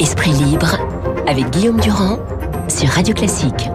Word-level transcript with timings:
Esprit 0.00 0.32
libre 0.32 0.78
avec 1.28 1.50
Guillaume 1.50 1.80
Durand 1.80 2.18
sur 2.68 2.88
Radio 2.88 3.14
Classique. 3.14 3.70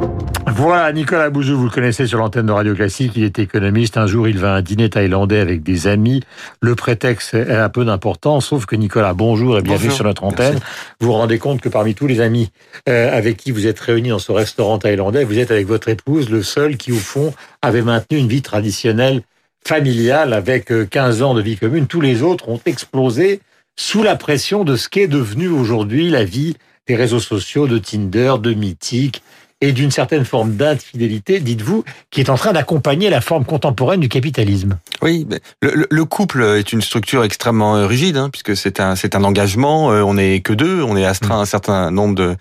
Voilà, 0.47 0.91
Nicolas 0.91 1.29
Bouzou, 1.29 1.57
vous 1.57 1.63
le 1.65 1.69
connaissez 1.69 2.07
sur 2.07 2.17
l'antenne 2.17 2.47
de 2.47 2.51
Radio 2.51 2.75
Classique, 2.75 3.13
il 3.15 3.23
est 3.23 3.39
économiste. 3.39 3.95
Un 3.95 4.07
jour, 4.07 4.27
il 4.27 4.37
va 4.37 4.55
à 4.55 4.57
un 4.57 4.61
dîner 4.61 4.89
thaïlandais 4.89 5.39
avec 5.39 5.63
des 5.63 5.87
amis. 5.87 6.23
Le 6.59 6.75
prétexte 6.75 7.35
a 7.35 7.63
un 7.63 7.69
peu 7.69 7.85
d'importance, 7.85 8.47
sauf 8.47 8.65
que 8.65 8.75
Nicolas, 8.75 9.13
bonjour 9.13 9.57
et 9.57 9.61
bienvenue 9.61 9.91
sur 9.91 10.03
notre 10.03 10.25
antenne. 10.25 10.59
Vous 10.99 11.07
vous 11.07 11.13
rendez 11.13 11.39
compte 11.39 11.61
que 11.61 11.69
parmi 11.69 11.95
tous 11.95 12.07
les 12.07 12.19
amis 12.19 12.51
euh, 12.89 13.15
avec 13.15 13.37
qui 13.37 13.51
vous 13.51 13.67
êtes 13.67 13.79
réunis 13.79 14.09
dans 14.09 14.19
ce 14.19 14.33
restaurant 14.33 14.77
thaïlandais, 14.77 15.23
vous 15.23 15.39
êtes 15.39 15.51
avec 15.51 15.67
votre 15.67 15.87
épouse 15.87 16.29
le 16.29 16.43
seul 16.43 16.75
qui, 16.75 16.91
au 16.91 16.95
fond, 16.95 17.33
avait 17.61 17.83
maintenu 17.83 18.17
une 18.17 18.27
vie 18.27 18.41
traditionnelle 18.41 19.21
familiale 19.65 20.33
avec 20.33 20.71
15 20.89 21.21
euh, 21.21 21.25
ans 21.25 21.33
de 21.33 21.41
vie 21.41 21.57
commune. 21.57 21.87
Tous 21.87 22.01
les 22.01 22.21
autres 22.21 22.49
ont 22.49 22.59
explosé 22.65 23.41
sous 23.75 24.03
la 24.03 24.15
pression 24.15 24.63
de 24.63 24.75
ce 24.75 24.89
qu'est 24.89 25.07
devenu 25.07 25.47
aujourd'hui 25.47 26.09
la 26.09 26.23
vie 26.23 26.55
des 26.87 26.95
réseaux 26.95 27.19
sociaux, 27.19 27.67
de 27.67 27.77
Tinder, 27.77 28.35
de 28.41 28.53
Mythique 28.53 29.21
et 29.61 29.73
d'une 29.73 29.91
certaine 29.91 30.23
forme 30.23 30.55
d'infidélité, 30.55 31.41
dites-vous, 31.41 31.83
qui 32.11 32.21
est 32.21 32.29
en 32.29 32.35
train 32.35 32.53
d'accompagner 32.53 33.09
la 33.09 33.19
forme 33.19 33.43
contemporaine 33.43 33.99
du 33.99 34.07
capitalisme. 34.07 34.77
Oui, 35.01 35.27
le, 35.61 35.85
le, 35.89 36.05
couple 36.05 36.41
est 36.43 36.71
une 36.71 36.81
structure 36.81 37.23
extrêmement 37.25 37.75
euh, 37.75 37.85
rigide, 37.85 38.15
hein, 38.15 38.29
puisque 38.29 38.55
c'est 38.55 38.79
un 38.79 38.95
c'est 38.95 39.15
un 39.15 39.23
engagement. 39.23 39.91
Euh, 39.91 40.01
on 40.01 40.13
n'est 40.13 40.39
que 40.39 40.53
deux, 40.53 40.81
on 40.81 40.95
est 40.95 41.05
astreint 41.05 41.39
à 41.39 41.41
un 41.41 41.45
certain 41.45 41.91
nombre 41.91 42.15
de 42.15 42.35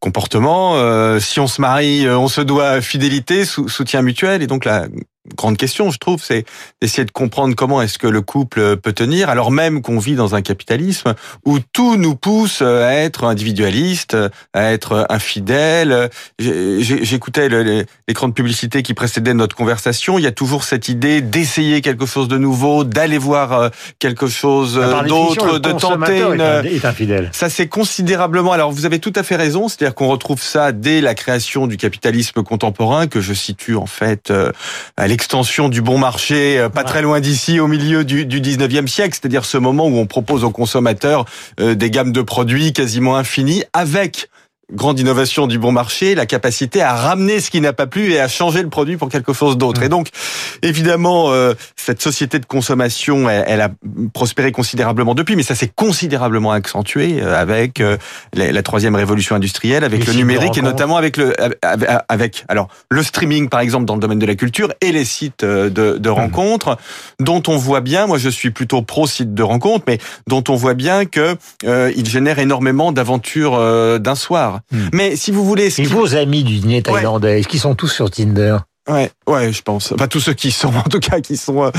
comportements. 0.00 0.74
Si 1.18 1.40
on 1.40 1.46
se 1.46 1.62
marie, 1.62 2.06
on 2.08 2.28
se 2.28 2.42
doit 2.42 2.82
fidélité, 2.82 3.44
soutien 3.46 4.02
mutuel, 4.02 4.42
et 4.42 4.46
donc 4.46 4.66
la 4.66 4.86
grande 5.36 5.56
question, 5.56 5.90
je 5.90 5.98
trouve, 5.98 6.22
c'est 6.22 6.44
d'essayer 6.82 7.04
de 7.04 7.10
comprendre 7.10 7.54
comment 7.54 7.80
est-ce 7.80 7.98
que 7.98 8.06
le 8.06 8.20
couple 8.20 8.76
peut 8.76 8.92
tenir, 8.92 9.30
alors 9.30 9.50
même 9.50 9.80
qu'on 9.80 9.98
vit 9.98 10.14
dans 10.14 10.34
un 10.34 10.42
capitalisme 10.42 11.14
où 11.44 11.58
tout 11.72 11.96
nous 11.96 12.14
pousse 12.14 12.60
à 12.62 12.92
être 12.94 13.24
individualiste, 13.24 14.16
à 14.52 14.72
être 14.72 15.06
infidèle. 15.08 16.10
J'écoutais 16.38 17.48
l'écran 18.06 18.28
de 18.28 18.34
publicité 18.34 18.82
qui 18.82 18.94
précédait 18.94 19.34
notre 19.34 19.56
conversation. 19.56 20.18
Il 20.18 20.22
y 20.22 20.26
a 20.26 20.32
toujours 20.32 20.64
cette 20.64 20.88
idée 20.88 21.22
d'essayer 21.22 21.80
quelque 21.80 22.06
chose 22.06 22.28
de 22.28 22.36
nouveau, 22.36 22.84
d'aller 22.84 23.18
voir 23.18 23.52
euh, 23.52 23.68
quelque 23.98 24.26
chose 24.26 24.74
d'autre, 25.06 25.58
de 25.58 25.72
tenter 25.72 26.20
une. 26.20 26.40
Est 26.40 26.84
infidèle. 26.84 27.30
Ça 27.32 27.48
c'est 27.48 27.68
considérablement. 27.68 28.52
Alors 28.52 28.72
vous 28.72 28.84
avez 28.84 28.98
tout 28.98 29.12
à 29.16 29.22
fait 29.22 29.36
raison, 29.36 29.68
c'est-à-dire 29.68 29.94
qu'on 29.94 30.08
retrouve 30.08 30.42
ça 30.42 30.72
dès 30.72 31.00
la 31.00 31.14
création 31.14 31.66
du 31.66 31.76
capitalisme 31.76 32.42
contemporain 32.42 33.06
que 33.06 33.20
je 33.20 33.32
situe 33.32 33.76
en 33.76 33.86
fait 33.86 34.30
euh, 34.30 34.52
à 34.96 35.08
l'extension 35.14 35.68
du 35.68 35.80
bon 35.80 35.96
marché, 35.96 36.58
euh, 36.58 36.68
pas 36.68 36.82
très 36.82 37.00
loin 37.00 37.20
d'ici, 37.20 37.60
au 37.60 37.68
milieu 37.68 38.04
du, 38.04 38.26
du 38.26 38.40
19e 38.40 38.88
siècle, 38.88 39.16
c'est-à-dire 39.16 39.44
ce 39.44 39.56
moment 39.56 39.86
où 39.86 39.96
on 39.96 40.06
propose 40.06 40.42
aux 40.42 40.50
consommateurs 40.50 41.24
euh, 41.60 41.76
des 41.76 41.88
gammes 41.88 42.10
de 42.10 42.20
produits 42.20 42.72
quasiment 42.72 43.16
infinies, 43.16 43.62
avec 43.72 44.28
grande 44.72 44.98
innovation 44.98 45.46
du 45.46 45.58
bon 45.58 45.72
marché, 45.72 46.14
la 46.14 46.26
capacité 46.26 46.80
à 46.80 46.94
ramener 46.94 47.40
ce 47.40 47.50
qui 47.50 47.60
n'a 47.60 47.72
pas 47.72 47.86
plu 47.86 48.12
et 48.12 48.20
à 48.20 48.28
changer 48.28 48.62
le 48.62 48.68
produit 48.68 48.96
pour 48.96 49.08
quelque 49.08 49.32
chose 49.32 49.58
d'autre. 49.58 49.82
Et 49.82 49.88
donc, 49.88 50.08
évidemment, 50.62 51.32
euh, 51.32 51.54
cette 51.76 52.00
société 52.00 52.38
de 52.38 52.46
consommation, 52.46 53.28
elle, 53.28 53.60
a 53.60 53.70
prospéré 54.12 54.52
considérablement 54.52 55.14
depuis, 55.14 55.36
mais 55.36 55.42
ça 55.42 55.54
s'est 55.54 55.70
considérablement 55.74 56.52
accentué 56.52 57.20
euh, 57.20 57.38
avec 57.38 57.80
euh, 57.80 57.96
la, 58.34 58.62
troisième 58.62 58.94
révolution 58.94 59.36
industrielle, 59.36 59.84
avec 59.84 60.06
le 60.06 60.14
numérique 60.14 60.56
et 60.56 60.62
notamment 60.62 60.96
avec 60.96 61.16
le 61.16 61.34
avec 62.08 62.44
alors 62.48 62.68
le 62.88 63.02
streaming 63.02 63.48
par 63.48 63.60
exemple 63.60 63.84
dans 63.84 63.94
le 63.94 64.00
domaine 64.00 64.18
de 64.18 64.26
la 64.26 64.34
culture 64.34 64.72
et 64.80 64.90
les 64.92 65.04
sites 65.04 65.44
de, 65.44 65.68
de 65.68 66.08
mmh. 66.08 66.12
rencontres 66.12 66.78
dont 67.20 67.42
on 67.46 67.56
voit 67.56 67.80
bien, 67.80 68.06
moi 68.06 68.16
je 68.16 68.30
suis 68.30 68.50
plutôt 68.50 68.80
pro 68.82 69.06
site 69.06 69.34
de 69.34 69.42
rencontres, 69.42 69.84
mais 69.86 69.98
dont 70.26 70.42
on 70.48 70.54
voit 70.54 70.74
bien 70.74 71.04
que 71.04 71.36
ils 71.64 72.08
génèrent 72.08 72.38
énormément 72.38 72.92
d'aventures 72.92 73.58
d'un 74.00 74.14
soir. 74.14 74.53
Hmm. 74.70 74.88
Mais 74.92 75.16
si 75.16 75.30
vous 75.30 75.44
voulez... 75.44 75.68
Et 75.80 75.84
vos 75.84 76.14
amis 76.14 76.44
du 76.44 76.58
dîner 76.58 76.82
thaïlandais, 76.82 77.40
est-ce 77.40 77.48
qu'ils 77.48 77.60
sont 77.60 77.74
tous 77.74 77.88
sur 77.88 78.10
Tinder? 78.10 78.58
Ouais, 78.86 79.10
ouais, 79.26 79.50
je 79.50 79.62
pense. 79.62 79.92
Enfin, 79.92 80.08
tous 80.08 80.20
ceux 80.20 80.34
qui 80.34 80.52
sont, 80.52 80.68
en 80.76 80.82
tout 80.82 81.00
cas, 81.00 81.20
qui 81.20 81.38
sont 81.38 81.64
euh, 81.64 81.70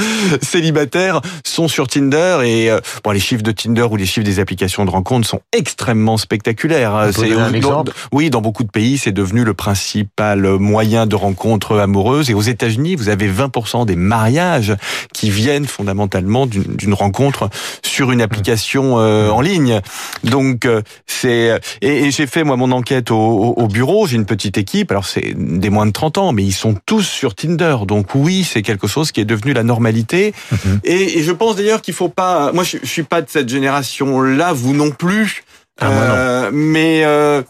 célibataires, 0.41 1.21
sont 1.45 1.67
sur 1.67 1.87
Tinder 1.87 2.39
et 2.43 2.71
euh, 2.71 2.79
bon, 3.03 3.11
les 3.11 3.19
chiffres 3.19 3.43
de 3.43 3.51
Tinder 3.51 3.83
ou 3.83 3.95
les 3.95 4.07
chiffres 4.07 4.25
des 4.25 4.39
applications 4.39 4.85
de 4.85 4.89
rencontres 4.89 5.27
sont 5.27 5.41
extrêmement 5.51 6.17
spectaculaires. 6.17 7.09
C'est 7.13 7.31
un 7.33 7.53
exemple? 7.53 7.91
oui, 8.11 8.31
dans 8.31 8.41
beaucoup 8.41 8.63
de 8.63 8.71
pays, 8.71 8.97
c'est 8.97 9.11
devenu 9.11 9.43
le 9.43 9.53
principal 9.53 10.41
moyen 10.57 11.05
de 11.05 11.15
rencontre 11.15 11.77
amoureuse. 11.77 12.31
Et 12.31 12.33
aux 12.33 12.41
États-Unis, 12.41 12.95
vous 12.95 13.09
avez 13.09 13.29
20% 13.29 13.85
des 13.85 13.95
mariages 13.95 14.75
qui 15.13 15.29
viennent 15.29 15.67
fondamentalement 15.67 16.47
d'une 16.47 16.93
rencontre 16.93 17.49
sur 17.83 18.11
une 18.11 18.21
application 18.21 18.99
euh, 18.99 19.29
en 19.29 19.41
ligne. 19.41 19.79
Donc, 20.23 20.67
c'est 21.05 21.59
et, 21.81 22.09
j'ai 22.09 22.25
fait 22.25 22.43
moi 22.43 22.57
mon 22.57 22.71
enquête 22.71 23.11
au, 23.11 23.15
au 23.15 23.67
bureau. 23.67 24.07
J'ai 24.07 24.15
une 24.15 24.25
petite 24.25 24.57
équipe. 24.57 24.89
Alors 24.89 25.05
c'est 25.05 25.33
des 25.35 25.69
moins 25.69 25.85
de 25.85 25.91
30 25.91 26.17
ans, 26.17 26.33
mais 26.33 26.43
ils 26.43 26.51
sont 26.51 26.75
tous 26.85 26.94
sur 27.01 27.35
Tinder. 27.35 27.77
Donc 27.87 28.15
oui, 28.15 28.43
c'est 28.43 28.61
quelque 28.61 28.87
chose 28.87 29.11
qui 29.11 29.21
est 29.21 29.25
devenu 29.25 29.53
la 29.53 29.63
normalité. 29.63 30.33
Mhm. 30.51 30.79
Et, 30.83 31.23
je 31.23 31.31
pense 31.31 31.55
d'ailleurs 31.55 31.81
qu'il 31.81 31.93
faut 31.93 32.09
pas. 32.09 32.51
Moi, 32.51 32.63
je, 32.63 32.77
suis 32.83 33.03
pas 33.03 33.21
de 33.21 33.29
cette 33.29 33.49
génération-là, 33.49 34.53
vous 34.53 34.73
non 34.73 34.91
plus. 34.91 35.43
Ah, 35.79 35.89
euh, 35.89 36.49
mais 36.53 37.03
euh, 37.03 37.41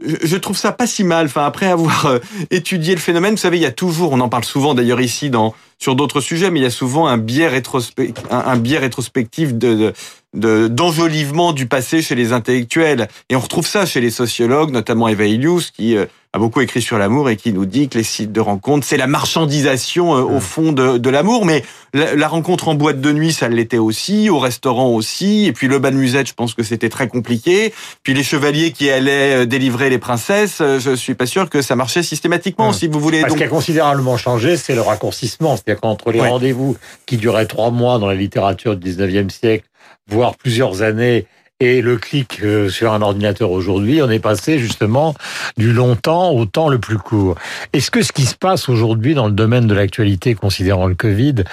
je 0.00 0.36
trouve 0.36 0.56
ça 0.56 0.72
pas 0.72 0.86
si 0.86 1.04
mal. 1.04 1.26
Enfin, 1.26 1.44
après 1.44 1.66
avoir 1.66 2.06
euh, 2.06 2.18
étudié 2.50 2.94
le 2.94 3.00
phénomène, 3.00 3.32
vous 3.32 3.40
savez, 3.40 3.58
il 3.58 3.62
y 3.62 3.66
a 3.66 3.72
toujours, 3.72 4.12
on 4.12 4.20
en 4.20 4.28
parle 4.28 4.44
souvent 4.44 4.74
d'ailleurs 4.74 5.00
ici 5.00 5.30
dans 5.30 5.54
sur 5.78 5.94
d'autres 5.94 6.22
sujets, 6.22 6.50
mais 6.50 6.60
il 6.60 6.62
y 6.62 6.66
a 6.66 6.70
souvent 6.70 7.06
un 7.06 7.18
biais 7.18 7.48
rétrospectif, 7.48 8.24
un, 8.30 8.56
biais 8.56 8.78
rétrospectif 8.78 9.52
de, 9.52 9.92
d'enjolivement 10.32 11.52
du 11.52 11.66
passé 11.66 12.00
chez 12.00 12.14
les 12.14 12.32
intellectuels. 12.32 13.08
Et 13.28 13.36
on 13.36 13.40
retrouve 13.40 13.66
ça 13.66 13.84
chez 13.84 14.00
les 14.00 14.10
sociologues, 14.10 14.70
notamment 14.70 15.06
Eva 15.08 15.26
Illouz, 15.26 15.70
qui 15.70 15.94
a 16.36 16.38
beaucoup 16.38 16.60
écrit 16.60 16.82
sur 16.82 16.98
l'amour 16.98 17.30
et 17.30 17.36
qui 17.36 17.52
nous 17.52 17.66
dit 17.66 17.88
que 17.88 17.98
les 17.98 18.04
sites 18.04 18.30
de 18.30 18.40
rencontres, 18.40 18.86
c'est 18.86 18.96
la 18.96 19.06
marchandisation 19.06 20.14
euh, 20.14 20.20
au 20.20 20.38
fond 20.38 20.72
de, 20.72 20.98
de 20.98 21.10
l'amour. 21.10 21.46
Mais 21.46 21.64
la, 21.94 22.28
rencontre 22.28 22.68
en 22.68 22.74
boîte 22.74 23.00
de 23.00 23.10
nuit, 23.10 23.32
ça 23.32 23.48
l'était 23.48 23.78
aussi, 23.78 24.28
au 24.28 24.38
restaurant 24.38 24.90
aussi. 24.90 25.46
Et 25.46 25.52
puis 25.52 25.66
le 25.66 25.78
bal 25.78 25.94
musette, 25.94 26.28
je 26.28 26.34
pense 26.34 26.54
que 26.54 26.62
c'était 26.62 26.90
très 26.90 27.08
compliqué. 27.08 27.72
Puis 28.02 28.12
les 28.12 28.22
chevaliers 28.22 28.72
qui 28.72 28.90
allaient 28.90 29.42
euh, 29.42 29.46
délivrer 29.46 29.88
les 29.88 29.98
princesses, 29.98 30.58
je 30.60 30.94
suis 30.94 31.14
pas 31.14 31.26
sûr 31.26 31.48
que 31.48 31.62
ça 31.62 31.74
marchait 31.74 32.02
systématiquement, 32.02 32.72
si 32.72 32.86
vous 32.86 33.00
voulez. 33.00 33.22
Ce 33.28 33.34
qui 33.34 33.42
a 33.42 33.48
considérablement 33.48 34.16
changé, 34.16 34.56
c'est 34.56 34.74
le 34.74 34.82
raccourcissement. 34.82 35.56
C'est-à-dire 35.56 35.80
qu'entre 35.80 36.12
les 36.12 36.20
rendez-vous 36.20 36.76
qui 37.06 37.16
duraient 37.16 37.46
trois 37.46 37.70
mois 37.70 37.98
dans 37.98 38.06
la 38.06 38.14
littérature 38.14 38.76
du 38.76 38.90
19e 38.90 39.30
siècle 39.30 39.66
voire 40.08 40.36
plusieurs 40.36 40.82
années 40.82 41.26
et 41.58 41.80
le 41.80 41.96
clic 41.96 42.40
euh, 42.42 42.68
sur 42.68 42.92
un 42.92 43.00
ordinateur 43.00 43.50
aujourd'hui, 43.50 44.02
on 44.02 44.10
est 44.10 44.18
passé 44.18 44.58
justement 44.58 45.14
du 45.56 45.72
longtemps 45.72 46.30
au 46.30 46.44
temps 46.44 46.68
le 46.68 46.78
plus 46.78 46.98
court. 46.98 47.36
Est-ce 47.72 47.90
que 47.90 48.02
ce 48.02 48.12
qui 48.12 48.26
se 48.26 48.34
passe 48.34 48.68
aujourd'hui 48.68 49.14
dans 49.14 49.26
le 49.26 49.32
domaine 49.32 49.66
de 49.66 49.74
l'actualité, 49.74 50.34
considérant 50.34 50.86
le 50.86 50.94
Covid, 50.94 51.44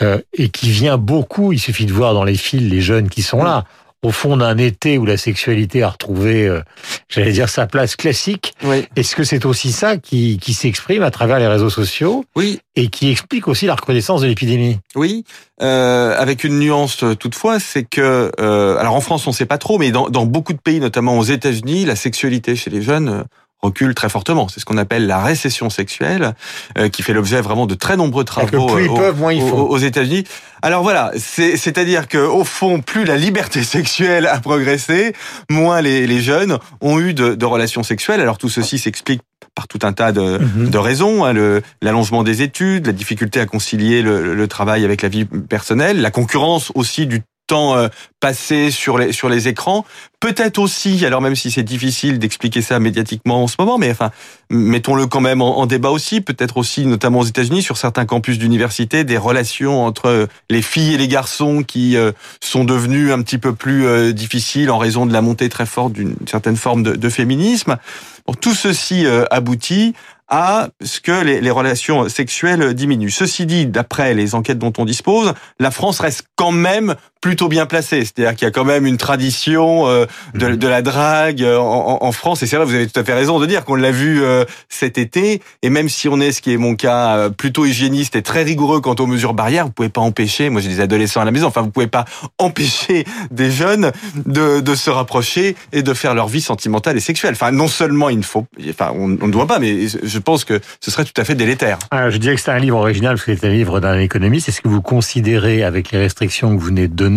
euh, 0.00 0.18
et 0.32 0.48
qui 0.48 0.70
vient 0.70 0.96
beaucoup, 0.96 1.52
il 1.52 1.58
suffit 1.58 1.84
de 1.84 1.92
voir 1.92 2.14
dans 2.14 2.24
les 2.24 2.36
fils 2.36 2.62
les 2.62 2.80
jeunes 2.80 3.10
qui 3.10 3.20
sont 3.20 3.42
là, 3.42 3.64
au 4.02 4.10
fond 4.10 4.36
d'un 4.36 4.56
été 4.56 4.98
où 4.98 5.04
la 5.04 5.16
sexualité 5.16 5.82
a 5.82 5.90
retrouvé, 5.90 6.46
euh, 6.46 6.60
j'allais 7.08 7.32
dire, 7.32 7.48
sa 7.48 7.66
place 7.66 7.96
classique. 7.96 8.54
Est-ce 8.96 9.14
que 9.14 9.24
c'est 9.24 9.44
aussi 9.44 9.72
ça 9.72 9.96
qui, 9.96 10.38
qui 10.38 10.54
s'exprime 10.54 11.02
à 11.02 11.10
travers 11.10 11.38
les 11.38 11.46
réseaux 11.46 11.70
sociaux 11.70 12.24
Oui. 12.36 12.60
Et 12.76 12.88
qui 12.88 13.10
explique 13.10 13.48
aussi 13.48 13.66
la 13.66 13.74
reconnaissance 13.74 14.22
de 14.22 14.26
l'épidémie? 14.26 14.78
Oui, 14.94 15.24
euh, 15.60 16.14
avec 16.16 16.44
une 16.44 16.58
nuance 16.58 17.02
euh, 17.02 17.14
toutefois, 17.14 17.60
c'est 17.60 17.84
que, 17.84 18.32
euh, 18.40 18.76
alors 18.78 18.94
en 18.94 19.00
France 19.00 19.26
on 19.26 19.32
sait 19.32 19.44
pas 19.44 19.58
trop, 19.58 19.78
mais 19.78 19.90
dans, 19.90 20.08
dans 20.08 20.24
beaucoup 20.24 20.54
de 20.54 20.58
pays, 20.58 20.80
notamment 20.80 21.18
aux 21.18 21.24
États-Unis, 21.24 21.84
la 21.84 21.96
sexualité 21.96 22.56
chez 22.56 22.70
les 22.70 22.80
jeunes 22.80 23.24
recule 23.62 23.94
très 23.94 24.08
fortement. 24.08 24.48
C'est 24.48 24.60
ce 24.60 24.64
qu'on 24.64 24.78
appelle 24.78 25.06
la 25.06 25.22
récession 25.22 25.70
sexuelle, 25.70 26.34
euh, 26.78 26.88
qui 26.88 27.02
fait 27.02 27.12
l'objet 27.12 27.40
vraiment 27.40 27.66
de 27.66 27.74
très 27.74 27.96
nombreux 27.96 28.24
travaux 28.24 28.66
plus 28.66 28.84
ils 28.86 28.94
peuvent, 28.94 29.18
moins 29.18 29.34
aux, 29.34 29.78
États-Unis. 29.78 30.24
Alors 30.62 30.82
voilà, 30.82 31.12
c'est-à-dire 31.16 32.08
que 32.08 32.18
au 32.18 32.44
fond, 32.44 32.80
plus 32.80 33.04
la 33.04 33.16
liberté 33.16 33.62
sexuelle 33.64 34.26
a 34.26 34.40
progressé, 34.40 35.14
moins 35.50 35.80
les, 35.80 36.06
les 36.06 36.20
jeunes 36.20 36.58
ont 36.80 37.00
eu 37.00 37.14
de, 37.14 37.34
de, 37.34 37.46
relations 37.46 37.82
sexuelles. 37.82 38.20
Alors 38.20 38.38
tout 38.38 38.48
ceci 38.48 38.78
s'explique 38.78 39.22
par 39.54 39.68
tout 39.68 39.80
un 39.82 39.92
tas 39.92 40.12
de, 40.12 40.38
mhm. 40.38 40.70
de 40.70 40.78
raisons, 40.78 41.24
hein, 41.24 41.60
l'allongement 41.82 42.22
des 42.22 42.42
études, 42.42 42.86
la 42.86 42.92
difficulté 42.92 43.40
à 43.40 43.46
concilier 43.46 44.02
le, 44.02 44.34
le, 44.34 44.48
travail 44.48 44.84
avec 44.84 45.02
la 45.02 45.08
vie 45.08 45.24
personnelle, 45.24 46.00
la 46.00 46.10
concurrence 46.10 46.70
aussi 46.74 47.06
du 47.06 47.22
euh, 47.52 47.88
passé 48.20 48.70
sur 48.70 48.98
les 48.98 49.12
sur 49.12 49.28
les 49.28 49.48
écrans. 49.48 49.84
Peut-être 50.20 50.58
aussi, 50.58 51.04
alors 51.06 51.22
même 51.22 51.34
si 51.34 51.50
c'est 51.50 51.62
difficile 51.62 52.18
d'expliquer 52.18 52.60
ça 52.60 52.78
médiatiquement 52.78 53.42
en 53.42 53.46
ce 53.46 53.56
moment, 53.58 53.78
mais 53.78 53.90
enfin, 53.90 54.10
mettons-le 54.50 55.06
quand 55.06 55.20
même 55.20 55.40
en, 55.40 55.64
débat 55.66 55.88
aussi. 55.90 56.20
Peut-être 56.20 56.58
aussi, 56.58 56.84
notamment 56.84 57.20
aux 57.20 57.24
États-Unis, 57.24 57.62
sur 57.62 57.78
certains 57.78 58.04
campus 58.04 58.38
d'université, 58.38 59.04
des 59.04 59.16
relations 59.16 59.84
entre 59.84 60.28
les 60.50 60.62
filles 60.62 60.94
et 60.94 60.98
les 60.98 61.08
garçons 61.08 61.62
qui 61.62 61.96
euh, 61.96 62.12
sont 62.40 62.64
devenues 62.64 63.12
un 63.12 63.22
petit 63.22 63.38
peu 63.38 63.54
plus 63.54 63.86
euh, 63.86 64.12
difficiles 64.12 64.70
en 64.70 64.78
raison 64.78 65.06
de 65.06 65.12
la 65.12 65.22
montée 65.22 65.48
très 65.48 65.66
forte 65.66 65.94
d'une 65.94 66.16
certaine 66.26 66.56
forme 66.56 66.82
de, 66.82 67.08
féminisme. 67.08 67.78
Bon, 68.26 68.34
tout 68.34 68.54
ceci 68.54 69.06
aboutit 69.30 69.94
à 70.30 70.68
ce 70.80 71.00
que 71.00 71.24
les 71.24 71.50
relations 71.50 72.08
sexuelles 72.08 72.72
diminuent. 72.72 73.10
Ceci 73.10 73.46
dit, 73.46 73.66
d'après 73.66 74.14
les 74.14 74.36
enquêtes 74.36 74.58
dont 74.58 74.72
on 74.78 74.84
dispose, 74.84 75.34
la 75.58 75.72
France 75.72 75.98
reste 75.98 76.22
quand 76.36 76.52
même 76.52 76.94
plutôt 77.20 77.48
bien 77.48 77.66
placée. 77.66 78.04
C'est-à-dire 78.04 78.34
qu'il 78.34 78.46
y 78.46 78.48
a 78.48 78.50
quand 78.50 78.64
même 78.64 78.86
une 78.86 78.96
tradition 78.96 79.86
euh, 79.88 80.06
de, 80.34 80.48
mhm. 80.48 80.56
de, 80.56 80.68
la 80.68 80.82
drague 80.82 81.42
euh, 81.42 81.58
en, 81.58 81.98
en, 82.00 82.12
France. 82.12 82.42
Et 82.42 82.46
c'est 82.46 82.56
vrai, 82.56 82.64
vous 82.64 82.74
avez 82.74 82.86
tout 82.86 82.98
à 82.98 83.04
fait 83.04 83.14
raison 83.14 83.38
de 83.38 83.46
dire 83.46 83.64
qu'on 83.64 83.74
l'a 83.74 83.90
vu 83.90 84.22
euh, 84.22 84.44
cet 84.68 84.98
été. 84.98 85.42
Et 85.62 85.70
même 85.70 85.88
si 85.88 86.08
on 86.08 86.20
est, 86.20 86.32
ce 86.32 86.40
qui 86.40 86.52
est 86.52 86.56
mon 86.56 86.74
cas, 86.74 87.28
plutôt 87.30 87.66
hygiéniste 87.66 88.16
et 88.16 88.22
très 88.22 88.42
rigoureux 88.42 88.80
quant 88.80 88.94
aux 88.98 89.06
mesures 89.06 89.34
barrières, 89.34 89.66
vous 89.66 89.72
pouvez 89.72 89.88
pas 89.88 90.00
empêcher. 90.00 90.50
Moi, 90.50 90.60
j'ai 90.60 90.68
des 90.68 90.80
adolescents 90.80 91.20
à 91.20 91.24
la 91.24 91.30
maison. 91.30 91.46
Enfin, 91.46 91.62
vous 91.62 91.70
pouvez 91.70 91.86
pas 91.86 92.04
empêcher 92.38 93.04
des 93.30 93.50
jeunes 93.50 93.92
de, 94.26 94.60
de 94.60 94.74
se 94.74 94.90
rapprocher 94.90 95.56
et 95.72 95.82
de 95.82 95.94
faire 95.94 96.14
leur 96.14 96.28
vie 96.28 96.40
sentimentale 96.40 96.96
et 96.96 97.00
sexuelle. 97.00 97.32
Enfin, 97.32 97.52
non 97.52 97.68
seulement 97.68 98.08
il 98.08 98.18
ne 98.18 98.22
faut, 98.22 98.46
enfin, 98.70 98.92
on, 98.94 99.18
on 99.20 99.26
ne 99.26 99.32
doit 99.32 99.46
pas, 99.46 99.58
mais 99.58 99.88
je 99.88 100.18
pense 100.18 100.44
que 100.44 100.60
ce 100.80 100.90
serait 100.90 101.04
tout 101.04 101.18
à 101.20 101.24
fait 101.24 101.34
délétère. 101.34 101.78
Ah, 101.90 102.10
je 102.10 102.16
dirais 102.16 102.34
que 102.34 102.40
c'est 102.40 102.50
un 102.50 102.58
livre 102.58 102.78
original 102.78 103.16
parce 103.16 103.26
que 103.26 103.36
c'est 103.36 103.46
un 103.46 103.52
livre 103.52 103.80
d'un 103.80 103.98
économiste. 103.98 104.48
Est-ce 104.48 104.60
que 104.60 104.68
vous 104.68 104.82
considérez, 104.82 105.62
avec 105.62 105.90
les 105.90 105.98
restrictions 105.98 106.54
que 106.54 106.60
vous 106.60 106.66
venez 106.66 106.88
de 106.88 106.94
donner, 106.94 107.09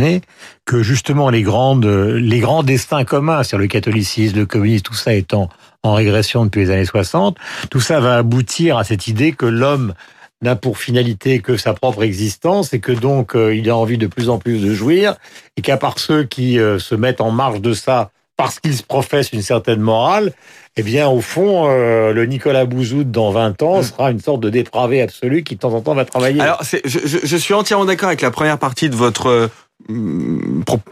que 0.66 0.84
justement 0.84 1.30
les 1.30 1.42
grandes, 1.42 1.86
les 1.86 2.40
grands 2.40 2.64
destins 2.64 3.04
communs, 3.04 3.44
sur 3.44 3.58
le 3.58 3.68
catholicisme, 3.68 4.38
le 4.38 4.46
communisme, 4.46 4.84
tout 4.84 4.94
ça 4.94 5.14
étant 5.14 5.50
en 5.84 5.94
régression 5.94 6.46
depuis 6.46 6.62
les 6.62 6.72
années 6.72 6.86
60, 6.86 7.38
tout 7.70 7.82
ça 7.82 8.00
va 8.00 8.18
aboutir 8.18 8.78
à 8.78 8.84
cette 8.84 9.08
idée 9.08 9.34
que 9.34 9.46
l'homme 9.46 9.94
n'a 10.42 10.56
pour 10.56 10.78
finalité 10.78 11.40
que 11.40 11.58
sa 11.58 11.74
propre 11.74 12.04
existence 12.04 12.74
et 12.74 12.80
que 12.80 12.92
donc 12.92 13.36
euh, 13.36 13.56
il 13.56 13.70
a 13.70 13.78
envie 13.78 13.98
de 13.98 14.08
plus 14.08 14.30
en 14.30 14.38
plus 14.38 14.62
de 14.62 14.74
jouir 14.74 15.16
et 15.58 15.62
qu'à 15.62 15.78
part 15.78 16.00
ceux 16.00 16.24
qui 16.24 16.60
euh, 16.60 16.80
se 16.80 16.96
mettent 16.96 17.22
en 17.22 17.32
marge 17.32 17.62
de 17.62 17.74
ça 17.74 18.12
parce 18.36 18.60
qu'ils 18.60 18.76
se 18.76 18.84
professent 18.84 19.32
une 19.32 19.44
certaine 19.44 19.80
morale, 19.80 20.34
eh 20.76 20.82
bien, 20.82 21.08
au 21.08 21.22
fond, 21.22 21.70
euh, 21.70 22.14
le 22.14 22.26
Nicolas 22.26 22.66
Bouzoud, 22.66 23.12
dans 23.12 23.30
20 23.30 23.62
ans, 23.62 23.80
mm. 23.80 23.84
sera 23.84 24.12
une 24.12 24.20
sorte 24.20 24.42
de 24.42 24.50
dépravé 24.50 25.04
absolu 25.04 25.44
qui, 25.44 25.54
de 25.54 25.60
temps 25.60 25.74
en 25.74 25.82
temps, 25.82 25.94
va 25.94 26.04
travailler. 26.04 26.42
Alors, 26.42 26.64
je, 26.64 26.78
je, 26.84 27.20
je, 27.24 27.38
suis 27.38 27.54
entièrement 27.54 27.86
d'accord 27.86 28.08
avec 28.08 28.22
la 28.22 28.32
première 28.32 28.58
partie 28.58 28.90
de 28.90 28.96
votre 28.96 29.52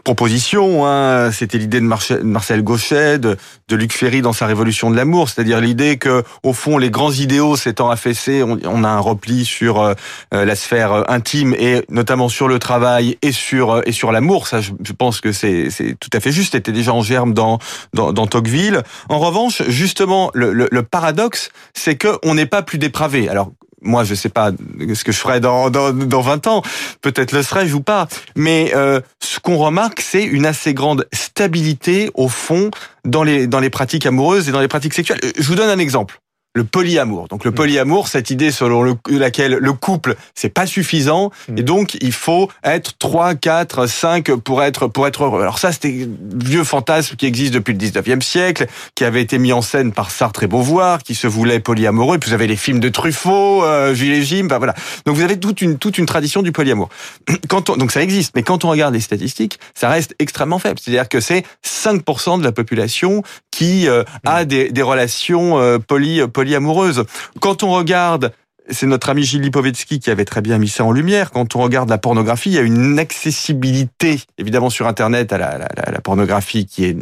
proposition. 0.04 0.86
Hein. 0.86 1.30
C'était 1.32 1.58
l'idée 1.58 1.80
de 1.80 1.86
Marcel 1.86 2.62
Gauchet, 2.62 3.18
de, 3.18 3.36
Luc 3.70 3.92
Ferry 3.92 4.20
dans 4.20 4.34
sa 4.34 4.46
Révolution 4.46 4.90
de 4.90 4.96
l'amour, 4.96 5.30
c'est-à-dire 5.30 5.60
l'idée 5.60 5.96
que, 5.96 6.22
au 6.42 6.52
fond, 6.52 6.76
les 6.76 6.90
grands 6.90 7.12
idéaux 7.12 7.56
s'étant 7.56 7.88
affaissés, 7.88 8.42
on, 8.42 8.84
a 8.84 8.88
un 8.88 8.98
repli 8.98 9.46
sur 9.46 9.80
euh, 9.80 9.94
la 10.30 10.54
sphère 10.54 10.92
euh, 10.92 11.02
intime 11.08 11.54
et 11.54 11.82
notamment 11.88 12.28
sur 12.28 12.48
le 12.48 12.58
travail 12.58 13.16
et 13.22 13.32
sur 13.32 13.70
euh, 13.70 13.82
et 13.86 13.92
sur 13.92 14.12
l'amour. 14.12 14.46
Ça, 14.46 14.60
je, 14.60 14.92
pense 14.92 15.22
que 15.22 15.32
c'est 15.32 15.70
tout 15.98 16.10
à 16.12 16.20
fait 16.20 16.32
juste. 16.32 16.52
C'était 16.52 16.72
déjà 16.72 16.92
en 16.92 17.02
germe 17.02 17.32
dans 17.32 17.58
dans, 17.94 18.12
dans 18.12 18.26
Tocqueville. 18.26 18.82
En 19.08 19.18
revanche, 19.18 19.62
justement, 19.68 20.30
le, 20.34 20.52
le, 20.52 20.68
le 20.70 20.82
paradoxe, 20.82 21.50
c'est 21.72 21.96
que 21.96 22.18
on 22.22 22.34
n'est 22.34 22.46
pas 22.46 22.60
plus 22.62 22.76
dépravé. 22.76 23.30
Alors 23.30 23.52
moi, 23.82 24.04
je 24.04 24.14
sais 24.14 24.28
pas 24.28 24.52
ce 24.94 25.04
que 25.04 25.12
je 25.12 25.18
ferai 25.18 25.40
dans, 25.40 25.70
dans, 25.70 25.92
dans 25.92 26.20
20 26.20 26.46
ans. 26.46 26.62
Peut-être 27.00 27.32
le 27.32 27.42
serais-je 27.42 27.74
ou 27.74 27.80
pas. 27.80 28.08
Mais 28.36 28.72
euh, 28.74 29.00
ce 29.20 29.40
qu'on 29.40 29.56
remarque, 29.56 30.00
c'est 30.00 30.24
une 30.24 30.46
assez 30.46 30.74
grande 30.74 31.06
stabilité, 31.12 32.10
au 32.14 32.28
fond, 32.28 32.70
dans 33.04 33.24
les, 33.24 33.46
dans 33.46 33.60
les 33.60 33.70
pratiques 33.70 34.06
amoureuses 34.06 34.48
et 34.48 34.52
dans 34.52 34.60
les 34.60 34.68
pratiques 34.68 34.94
sexuelles. 34.94 35.20
Je 35.36 35.46
vous 35.46 35.56
donne 35.56 35.70
un 35.70 35.78
exemple 35.78 36.21
le 36.54 36.64
polyamour. 36.64 37.28
Donc 37.28 37.44
le 37.44 37.50
mm. 37.50 37.54
polyamour, 37.54 38.08
cette 38.08 38.30
idée 38.30 38.50
selon 38.50 38.96
laquelle 39.08 39.52
le 39.52 39.72
couple 39.72 40.16
c'est 40.34 40.50
pas 40.50 40.66
suffisant 40.66 41.30
mm. 41.48 41.58
et 41.58 41.62
donc 41.62 41.96
il 42.00 42.12
faut 42.12 42.50
être 42.64 42.96
3, 42.98 43.34
4, 43.34 43.86
5 43.86 44.34
pour 44.36 44.62
être 44.62 44.86
pour 44.86 45.06
être 45.06 45.24
heureux. 45.24 45.40
Alors 45.40 45.58
ça 45.58 45.72
c'était 45.72 46.08
vieux 46.34 46.64
fantasme 46.64 47.16
qui 47.16 47.26
existe 47.26 47.54
depuis 47.54 47.72
le 47.72 47.78
19e 47.78 48.20
siècle, 48.20 48.66
qui 48.94 49.04
avait 49.04 49.22
été 49.22 49.38
mis 49.38 49.52
en 49.52 49.62
scène 49.62 49.92
par 49.92 50.10
Sartre 50.10 50.42
et 50.42 50.46
Beauvoir, 50.46 51.02
qui 51.02 51.14
se 51.14 51.26
voulait 51.26 51.60
polyamoureux. 51.60 52.16
Et 52.16 52.18
puis 52.18 52.30
vous 52.30 52.34
avez 52.34 52.46
les 52.46 52.56
films 52.56 52.80
de 52.80 52.88
Truffaut, 52.88 53.64
euh, 53.64 53.94
Gilles 53.94 54.22
Jim, 54.24 54.46
bah 54.48 54.58
voilà. 54.58 54.74
Donc 55.06 55.16
vous 55.16 55.22
avez 55.22 55.38
toute 55.38 55.62
une 55.62 55.78
toute 55.78 55.98
une 55.98 56.06
tradition 56.06 56.42
du 56.42 56.52
polyamour. 56.52 56.88
Quand 57.48 57.70
on, 57.70 57.76
donc 57.76 57.92
ça 57.92 58.02
existe, 58.02 58.32
mais 58.34 58.42
quand 58.42 58.64
on 58.64 58.70
regarde 58.70 58.94
les 58.94 59.00
statistiques, 59.00 59.58
ça 59.74 59.88
reste 59.88 60.14
extrêmement 60.18 60.58
faible. 60.58 60.78
C'est-à-dire 60.80 61.08
que 61.08 61.20
c'est 61.20 61.44
5% 61.66 62.38
de 62.38 62.44
la 62.44 62.52
population 62.52 63.22
qui 63.52 63.88
euh, 63.88 64.02
a 64.26 64.42
mm. 64.42 64.46
des, 64.46 64.70
des 64.70 64.82
relations 64.82 65.60
euh, 65.60 65.78
poly, 65.78 66.26
polyamoureuse. 66.26 67.04
Quand 67.40 67.62
on 67.62 67.70
regarde 67.70 68.32
c'est 68.70 68.86
notre 68.86 69.10
ami 69.10 69.24
Gilles 69.24 69.42
Lipovetsky 69.42 69.98
qui 69.98 70.10
avait 70.10 70.24
très 70.24 70.40
bien 70.40 70.56
mis 70.56 70.68
ça 70.68 70.84
en 70.84 70.92
lumière. 70.92 71.32
Quand 71.32 71.56
on 71.56 71.60
regarde 71.60 71.90
la 71.90 71.98
pornographie, 71.98 72.50
il 72.50 72.54
y 72.54 72.58
a 72.58 72.62
une 72.62 72.98
accessibilité, 72.98 74.20
évidemment 74.38 74.70
sur 74.70 74.86
Internet, 74.86 75.32
à 75.32 75.38
la, 75.38 75.58
la, 75.58 75.90
la 75.90 76.00
pornographie 76.00 76.64
qui 76.64 76.84
est 76.84 76.96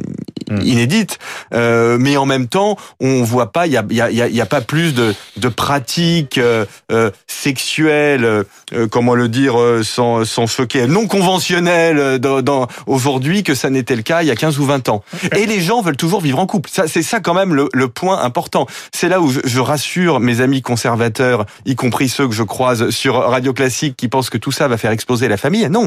Mm. 0.50 0.60
inédite, 0.62 1.18
euh, 1.54 1.96
mais 1.98 2.16
en 2.16 2.26
même 2.26 2.48
temps, 2.48 2.76
on 2.98 3.22
voit 3.22 3.52
pas, 3.52 3.68
il 3.68 3.72
y 3.72 3.76
a, 3.76 3.84
y, 3.88 4.00
a, 4.00 4.10
y 4.10 4.40
a 4.40 4.46
pas 4.46 4.60
plus 4.60 4.94
de, 4.94 5.14
de 5.36 5.48
pratiques 5.48 6.38
euh, 6.38 6.64
euh 6.90 7.10
sexuelles, 7.28 8.24
euh, 8.24 8.88
comment 8.90 9.14
le 9.14 9.28
dire 9.28 9.56
sans, 9.82 10.24
sans 10.24 10.46
choquer, 10.46 10.86
non 10.86 11.06
conventionnelles 11.06 12.18
dans, 12.18 12.42
dans 12.42 12.66
aujourd'hui 12.86 13.42
que 13.42 13.54
ça 13.54 13.70
n'était 13.70 13.96
le 13.96 14.02
cas 14.02 14.22
il 14.22 14.28
y 14.28 14.30
a 14.30 14.36
15 14.36 14.58
ou 14.58 14.64
20 14.64 14.88
ans. 14.88 15.04
Et 15.36 15.46
les 15.46 15.60
gens 15.60 15.82
veulent 15.82 15.96
toujours 15.96 16.20
vivre 16.20 16.38
en 16.38 16.46
couple. 16.46 16.68
Ça, 16.70 16.88
c'est 16.88 17.02
ça 17.02 17.20
quand 17.20 17.34
même 17.34 17.54
le, 17.54 17.68
le 17.72 17.88
point 17.88 18.20
important. 18.22 18.66
C'est 18.92 19.08
là 19.08 19.20
où 19.20 19.30
je, 19.30 19.40
je, 19.44 19.60
rassure 19.60 20.20
mes 20.20 20.40
amis 20.40 20.62
conservateurs, 20.62 21.46
y 21.64 21.76
compris 21.76 22.08
ceux 22.08 22.26
que 22.26 22.34
je 22.34 22.42
croise 22.42 22.90
sur 22.90 23.14
Radio 23.14 23.52
Classique, 23.52 23.96
qui 23.96 24.08
pensent 24.08 24.30
que 24.30 24.38
tout 24.38 24.52
ça 24.52 24.68
va 24.68 24.76
faire 24.76 24.90
exploser 24.90 25.28
la 25.28 25.36
famille. 25.36 25.68
Non, 25.70 25.86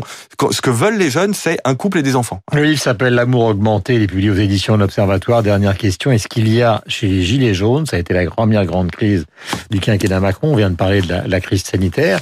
ce 0.52 0.62
que 0.62 0.70
veulent 0.70 0.98
les 0.98 1.12
jeunes, 1.12 1.34
c'est 1.34 1.60
un 1.66 1.76
couple 1.76 2.00
et 2.00 2.04
des 2.04 2.16
enfants. 2.16 2.42
Le 2.54 2.64
livre 2.64 2.80
s'appelle 2.80 3.14
L'amour 3.14 3.46
augmenté, 3.46 3.96
il 3.96 4.04
est 4.04 4.08
publié 4.08 4.30
aux 4.30 4.36
édition 4.54 4.76
de 4.76 4.82
l'Observatoire. 4.82 5.42
Dernière 5.42 5.76
question, 5.76 6.12
est-ce 6.12 6.28
qu'il 6.28 6.48
y 6.48 6.62
a 6.62 6.84
chez 6.86 7.08
les 7.08 7.24
Gilets 7.24 7.56
jaunes, 7.56 7.88
ça 7.88 7.98
a 7.98 8.00
été 8.00 8.14
la 8.14 8.24
première 8.30 8.66
grande 8.68 8.92
crise 8.92 9.26
du 9.72 9.80
quinquennat 9.80 10.20
Macron, 10.20 10.54
on 10.54 10.56
vient 10.56 10.70
de 10.70 10.76
parler 10.76 11.02
de 11.02 11.16
la, 11.26 11.42
crise 11.42 11.64
sanitaire, 11.64 12.20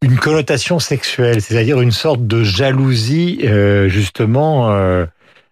une 0.00 0.16
connotation 0.16 0.78
sexuelle, 0.78 1.42
c'est-à-dire 1.42 1.82
une 1.82 1.92
sorte 1.92 2.26
de 2.26 2.42
jalousie 2.42 3.40
euh, 3.44 3.88
justement 3.88 4.72
euh, 4.72 5.04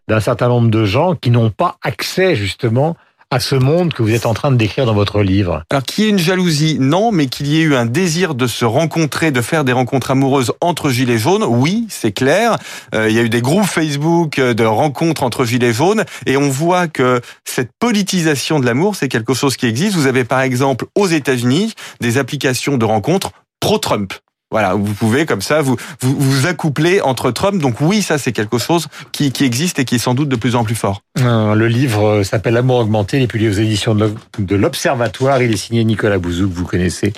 d'un 0.09 0.21
certain 0.21 0.49
nombre 0.49 0.71
de 0.71 0.87
gens 0.87 1.15
qui 1.15 1.31
n'ont 1.31 1.51
pas 1.51 1.77
accès 1.83 2.35
justement 2.35 2.97
à 3.33 3.39
ce 3.39 3.55
monde 3.55 3.93
que 3.93 4.03
vous 4.03 4.13
êtes 4.13 4.27
en 4.27 4.35
train 4.35 4.51
de 4.51 4.57
décrire 4.57 4.87
dans 4.87 4.95
votre 4.95 5.23
livre 5.23 5.63
Alors 5.71 5.85
qu'il 5.85 6.05
y 6.05 6.07
ait 6.09 6.11
une 6.11 6.19
jalousie, 6.19 6.79
non, 6.81 7.13
mais 7.13 7.27
qu'il 7.27 7.47
y 7.47 7.61
ait 7.61 7.63
eu 7.63 7.77
un 7.77 7.87
désir 7.87 8.35
de 8.35 8.49
se 8.49 8.65
rencontrer, 8.65 9.31
de 9.31 9.41
faire 9.41 9.65
des 9.65 9.73
rencontres 9.73 10.11
amoureuses 10.11 10.53
entre 10.61 10.91
gilets 10.91 11.19
jaunes, 11.19 11.45
oui, 11.45 11.87
c'est 11.89 12.11
clair. 12.11 12.59
Euh, 12.93 13.09
il 13.09 13.15
y 13.15 13.21
a 13.21 13.23
eu 13.23 13.29
des 13.29 13.41
groupes 13.41 13.67
Facebook 13.67 14.41
de 14.41 14.65
rencontres 14.65 15.23
entre 15.23 15.45
gilets 15.45 15.73
jaunes, 15.73 16.05
et 16.27 16.37
on 16.37 16.49
voit 16.49 16.89
que 16.89 17.21
cette 17.45 17.71
politisation 17.79 18.59
de 18.59 18.67
l'amour, 18.67 18.97
c'est 18.97 19.09
quelque 19.09 19.35
chose 19.35 19.57
qui 19.57 19.67
existe. 19.67 19.95
Vous 19.95 20.09
avez 20.09 20.25
par 20.25 20.41
exemple 20.41 20.87
aux 20.97 21.07
États-Unis 21.07 21.75
des 22.01 22.19
applications 22.19 22.79
de 22.79 22.85
rencontres 22.85 23.31
pro-Trump. 23.61 24.13
Voilà, 24.51 24.75
vous 24.75 24.95
pouvez 24.95 25.27
comme 25.27 25.43
ça 25.43 25.63
vous 25.63 25.77
vous, 26.01 26.17
vous 26.19 26.47
accoupler 26.47 27.01
entre 27.01 27.31
Trump. 27.31 27.63
Donc 27.63 27.81
oui, 27.81 28.03
ça 28.03 28.19
c'est 28.19 28.33
quelque 28.33 28.59
chose 28.59 28.89
qui, 29.13 29.31
qui 29.31 29.45
existe 29.45 29.79
et 29.79 29.85
qui 29.85 29.95
est 29.95 29.99
sans 29.99 30.15
doute 30.15 30.29
de 30.29 30.37
plus 30.37 30.57
en 30.57 30.65
plus 30.65 30.75
fort. 30.75 31.03
Euh, 31.21 31.55
le 31.55 31.69
livre 31.69 32.07
euh, 32.07 32.25
s'appelle 32.25 32.55
L'amour 32.55 32.79
augmenté, 32.79 33.19
il 33.19 33.23
est 33.23 33.27
publié 33.29 33.49
aux 33.49 33.53
éditions 33.53 33.95
de 33.95 34.57
l'Observatoire. 34.57 35.41
Il 35.41 35.53
est 35.53 35.57
signé 35.57 35.85
Nicolas 35.85 36.19
Bouzou 36.19 36.49
que 36.49 36.55
vous 36.55 36.67
connaissez 36.67 37.13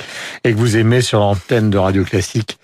et 0.44 0.52
que 0.52 0.58
vous 0.58 0.76
aimez 0.76 1.00
sur 1.00 1.20
l'antenne 1.20 1.70
de 1.70 1.78
Radio 1.78 2.04
Classique. 2.04 2.58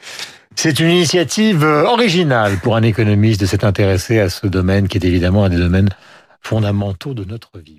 C'est 0.54 0.80
une 0.80 0.90
initiative 0.90 1.64
euh, 1.64 1.84
originale 1.84 2.58
pour 2.58 2.76
un 2.76 2.82
économiste 2.82 3.40
de 3.40 3.46
s'être 3.46 3.64
intéressé 3.64 4.18
à 4.18 4.28
ce 4.28 4.46
domaine 4.46 4.88
qui 4.88 4.98
est 4.98 5.04
évidemment 5.06 5.44
un 5.44 5.48
des 5.48 5.56
domaines 5.56 5.88
fondamentaux 6.42 7.14
de 7.14 7.24
notre 7.24 7.58
vie. 7.58 7.78